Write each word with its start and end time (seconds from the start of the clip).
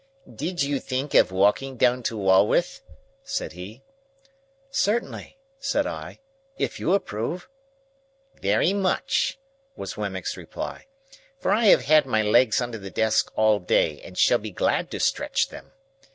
"Did 0.35 0.63
you 0.63 0.79
think 0.79 1.13
of 1.13 1.31
walking 1.31 1.77
down 1.77 2.01
to 2.09 2.17
Walworth?" 2.17 2.81
said 3.23 3.51
he. 3.53 3.83
"Certainly," 4.71 5.37
said 5.59 5.85
I, 5.85 6.19
"if 6.57 6.79
you 6.79 6.95
approve." 6.95 7.47
"Very 8.41 8.73
much," 8.73 9.37
was 9.75 9.97
Wemmick's 9.97 10.35
reply, 10.37 10.87
"for 11.37 11.51
I 11.51 11.65
have 11.65 11.83
had 11.83 12.07
my 12.07 12.23
legs 12.23 12.59
under 12.61 12.79
the 12.79 12.89
desk 12.89 13.31
all 13.35 13.59
day, 13.59 14.01
and 14.01 14.17
shall 14.17 14.39
be 14.39 14.49
glad 14.49 14.89
to 14.89 14.99
stretch 14.99 15.49
them. 15.49 15.71